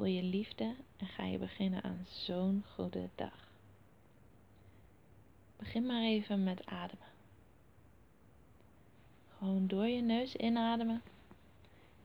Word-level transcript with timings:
Voel 0.00 0.08
je 0.08 0.22
liefde 0.22 0.74
en 0.96 1.06
ga 1.06 1.24
je 1.24 1.38
beginnen 1.38 1.82
aan 1.82 2.06
zo'n 2.08 2.64
goede 2.74 3.08
dag. 3.14 3.48
Begin 5.56 5.86
maar 5.86 6.02
even 6.02 6.44
met 6.44 6.66
ademen. 6.66 7.06
Gewoon 9.38 9.66
door 9.66 9.86
je 9.86 10.02
neus 10.02 10.36
inademen 10.36 11.02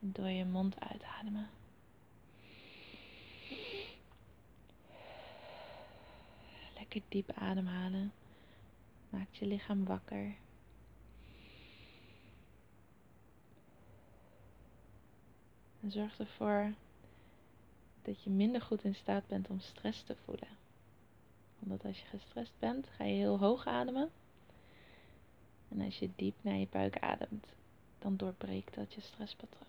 en 0.01 0.11
door 0.11 0.27
je 0.29 0.45
mond 0.45 0.79
uitademen. 0.79 1.49
Lekker 6.77 7.01
diep 7.07 7.31
ademhalen. 7.31 8.13
Maakt 9.09 9.37
je 9.37 9.45
lichaam 9.45 9.85
wakker. 9.85 10.35
En 15.81 15.91
zorg 15.91 16.19
ervoor 16.19 16.73
dat 18.05 18.23
je 18.23 18.29
minder 18.29 18.61
goed 18.61 18.83
in 18.83 18.95
staat 18.95 19.27
bent 19.27 19.49
om 19.49 19.59
stress 19.59 20.03
te 20.03 20.15
voelen. 20.25 20.47
Omdat 21.59 21.85
als 21.85 21.99
je 21.99 22.05
gestrest 22.05 22.53
bent, 22.59 22.87
ga 22.87 23.03
je 23.03 23.13
heel 23.13 23.39
hoog 23.39 23.67
ademen. 23.67 24.09
En 25.69 25.81
als 25.81 25.99
je 25.99 26.09
diep 26.15 26.35
naar 26.41 26.55
je 26.55 26.67
buik 26.71 26.99
ademt, 26.99 27.45
dan 27.99 28.15
doorbreekt 28.15 28.75
dat 28.75 28.93
je 28.93 29.01
stresspatroon. 29.01 29.67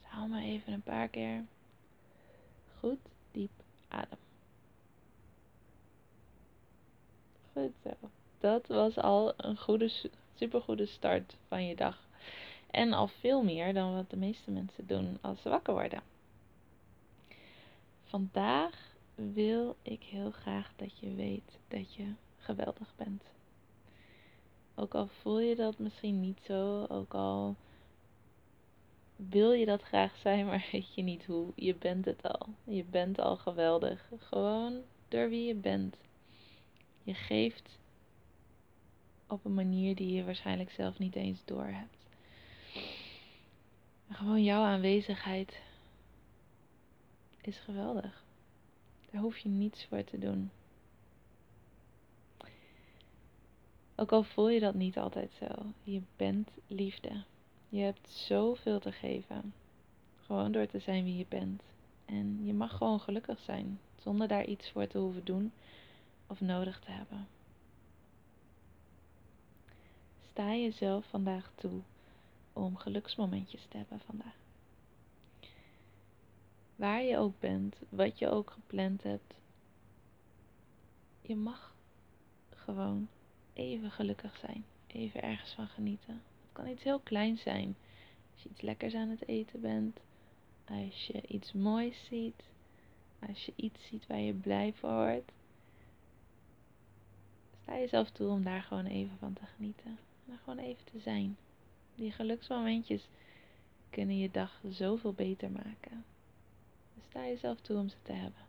Dus 0.00 0.10
haal 0.10 0.26
maar 0.26 0.42
even 0.42 0.72
een 0.72 0.82
paar 0.82 1.08
keer 1.08 1.44
goed 2.78 2.98
diep 3.32 3.50
adem. 3.88 4.18
Goed 7.52 7.72
zo. 7.82 8.10
Dat 8.38 8.66
was 8.66 8.96
al 8.96 9.34
een 9.36 9.58
goede, 9.58 10.10
supergoede 10.34 10.86
start 10.86 11.36
van 11.48 11.66
je 11.66 11.76
dag. 11.76 12.02
En 12.74 12.92
al 12.92 13.08
veel 13.08 13.42
meer 13.42 13.74
dan 13.74 13.94
wat 13.94 14.10
de 14.10 14.16
meeste 14.16 14.50
mensen 14.50 14.86
doen 14.86 15.18
als 15.20 15.42
ze 15.42 15.48
wakker 15.48 15.74
worden. 15.74 16.02
Vandaag 18.04 18.94
wil 19.14 19.76
ik 19.82 20.02
heel 20.02 20.30
graag 20.30 20.72
dat 20.76 20.98
je 20.98 21.14
weet 21.14 21.58
dat 21.68 21.94
je 21.94 22.12
geweldig 22.38 22.92
bent. 22.96 23.22
Ook 24.74 24.94
al 24.94 25.06
voel 25.06 25.40
je 25.40 25.54
dat 25.54 25.78
misschien 25.78 26.20
niet 26.20 26.40
zo, 26.46 26.84
ook 26.88 27.14
al 27.14 27.56
wil 29.16 29.52
je 29.52 29.66
dat 29.66 29.82
graag 29.82 30.16
zijn, 30.16 30.46
maar 30.46 30.68
weet 30.72 30.94
je 30.94 31.02
niet 31.02 31.24
hoe. 31.24 31.52
Je 31.54 31.74
bent 31.74 32.04
het 32.04 32.22
al. 32.22 32.46
Je 32.64 32.84
bent 32.84 33.18
al 33.20 33.36
geweldig. 33.36 34.10
Gewoon 34.18 34.82
door 35.08 35.28
wie 35.28 35.46
je 35.46 35.54
bent. 35.54 35.96
Je 37.02 37.14
geeft 37.14 37.78
op 39.28 39.44
een 39.44 39.54
manier 39.54 39.94
die 39.94 40.14
je 40.14 40.24
waarschijnlijk 40.24 40.70
zelf 40.70 40.98
niet 40.98 41.14
eens 41.14 41.44
door 41.44 41.66
hebt. 41.66 42.03
Gewoon 44.10 44.44
jouw 44.44 44.62
aanwezigheid 44.62 45.60
is 47.40 47.58
geweldig. 47.58 48.24
Daar 49.10 49.22
hoef 49.22 49.38
je 49.38 49.48
niets 49.48 49.84
voor 49.84 50.04
te 50.04 50.18
doen. 50.18 50.50
Ook 53.96 54.12
al 54.12 54.22
voel 54.22 54.48
je 54.48 54.60
dat 54.60 54.74
niet 54.74 54.98
altijd 54.98 55.32
zo, 55.38 55.46
je 55.82 56.02
bent 56.16 56.48
liefde. 56.66 57.22
Je 57.68 57.80
hebt 57.80 58.10
zoveel 58.10 58.80
te 58.80 58.92
geven. 58.92 59.54
Gewoon 60.26 60.52
door 60.52 60.66
te 60.66 60.78
zijn 60.78 61.04
wie 61.04 61.16
je 61.16 61.26
bent. 61.28 61.62
En 62.04 62.46
je 62.46 62.54
mag 62.54 62.76
gewoon 62.76 63.00
gelukkig 63.00 63.38
zijn, 63.38 63.80
zonder 64.02 64.28
daar 64.28 64.44
iets 64.44 64.70
voor 64.70 64.86
te 64.86 64.98
hoeven 64.98 65.24
doen 65.24 65.52
of 66.26 66.40
nodig 66.40 66.80
te 66.80 66.90
hebben. 66.90 67.26
Sta 70.30 70.54
jezelf 70.54 71.04
vandaag 71.06 71.50
toe 71.54 71.80
om 72.54 72.76
geluksmomentjes 72.76 73.66
te 73.68 73.76
hebben 73.76 74.00
vandaag. 74.00 74.36
Waar 76.76 77.02
je 77.02 77.18
ook 77.18 77.40
bent, 77.40 77.76
wat 77.88 78.18
je 78.18 78.28
ook 78.28 78.50
gepland 78.50 79.02
hebt, 79.02 79.34
je 81.20 81.36
mag 81.36 81.74
gewoon 82.50 83.08
even 83.52 83.90
gelukkig 83.90 84.36
zijn. 84.36 84.64
Even 84.86 85.22
ergens 85.22 85.52
van 85.52 85.66
genieten. 85.66 86.14
Het 86.14 86.52
kan 86.52 86.66
iets 86.68 86.82
heel 86.82 86.98
kleins 86.98 87.42
zijn. 87.42 87.76
Als 88.32 88.42
je 88.42 88.48
iets 88.48 88.60
lekkers 88.60 88.94
aan 88.94 89.08
het 89.08 89.28
eten 89.28 89.60
bent. 89.60 90.00
Als 90.64 91.06
je 91.06 91.26
iets 91.26 91.52
moois 91.52 92.04
ziet. 92.04 92.42
Als 93.28 93.46
je 93.46 93.52
iets 93.56 93.86
ziet 93.86 94.06
waar 94.06 94.20
je 94.20 94.32
blij 94.32 94.72
voor 94.72 94.94
wordt. 94.94 95.32
Sta 97.62 97.78
jezelf 97.78 98.10
toe 98.10 98.28
om 98.28 98.44
daar 98.44 98.62
gewoon 98.62 98.86
even 98.86 99.16
van 99.18 99.32
te 99.32 99.46
genieten. 99.56 99.98
En 100.28 100.38
gewoon 100.44 100.58
even 100.58 100.84
te 100.84 101.00
zijn. 101.00 101.36
Die 101.94 102.12
geluksmomentjes 102.12 103.08
kunnen 103.90 104.18
je 104.18 104.30
dag 104.30 104.60
zoveel 104.68 105.12
beter 105.12 105.50
maken. 105.50 106.04
Dus 106.94 107.04
sta 107.04 107.26
jezelf 107.26 107.60
toe 107.60 107.76
om 107.76 107.88
ze 107.88 107.96
te 108.02 108.12
hebben. 108.12 108.40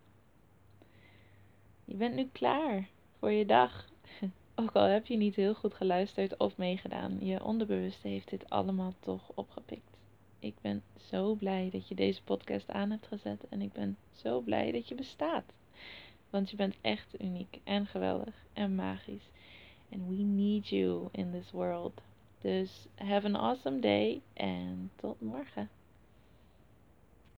Je 1.86 1.96
bent 1.96 2.16
nu 2.16 2.30
klaar 2.32 2.88
voor 3.20 3.32
je 3.32 3.46
dag. 3.46 3.90
Ook 4.56 4.72
al 4.72 4.84
heb 4.84 5.06
je 5.06 5.18
niet 5.18 5.36
heel 5.36 5.54
goed 5.54 5.74
geluisterd 5.74 6.38
of 6.38 6.58
meegedaan, 6.58 7.26
je 7.26 7.44
onderbewuste 7.44 8.08
heeft 8.08 8.30
dit 8.30 8.50
allemaal 8.50 8.94
toch 9.00 9.32
opgepikt. 9.34 9.98
Ik 10.40 10.56
ben 10.62 10.84
zo 10.96 11.34
blij 11.34 11.70
dat 11.72 11.88
je 11.88 11.96
deze 11.96 12.24
podcast 12.24 12.70
aan 12.70 12.92
hebt 12.92 13.08
gezet 13.08 13.48
en 13.50 13.62
ik 13.62 13.72
ben 13.72 13.98
zo 14.12 14.40
blij 14.40 14.72
dat 14.72 14.88
je 14.88 14.96
bestaat. 14.96 15.54
Want 16.30 16.50
je 16.50 16.56
bent 16.56 16.76
echt 16.82 17.22
uniek 17.22 17.60
en 17.64 17.86
geweldig 17.86 18.46
en 18.54 18.76
magisch. 18.76 19.30
And 19.92 20.08
we 20.08 20.16
need 20.16 20.68
you 20.68 21.08
in 21.12 21.32
this 21.32 21.52
world. 21.52 22.02
Dus 22.46 22.88
have 22.96 23.26
an 23.26 23.36
awesome 23.36 23.80
day 23.80 24.22
en 24.34 24.92
tot 24.96 25.22
morgen. 25.22 25.70